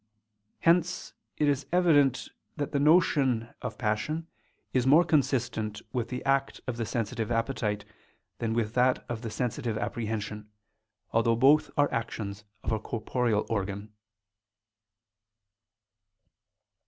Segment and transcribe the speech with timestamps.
[0.61, 4.25] Hence it is evident that the notion of passion
[4.73, 7.85] is more consistent with the act of the sensitive appetite,
[8.39, 10.49] than with that of the sensitive apprehension,
[11.11, 13.93] although both are actions of a corporeal organ.